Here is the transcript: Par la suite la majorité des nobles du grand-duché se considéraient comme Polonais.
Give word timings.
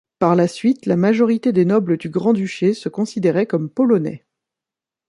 Par 0.17 0.35
la 0.35 0.47
suite 0.47 0.87
la 0.87 0.97
majorité 0.97 1.51
des 1.51 1.63
nobles 1.63 1.97
du 1.97 2.09
grand-duché 2.09 2.73
se 2.73 2.89
considéraient 2.89 3.45
comme 3.45 3.69
Polonais. 3.69 4.25